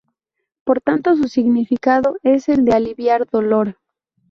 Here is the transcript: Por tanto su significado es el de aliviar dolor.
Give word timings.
Por 0.63 0.81
tanto 0.81 1.15
su 1.15 1.27
significado 1.27 2.17
es 2.23 2.49
el 2.49 2.65
de 2.65 2.73
aliviar 2.73 3.29
dolor. 3.29 3.77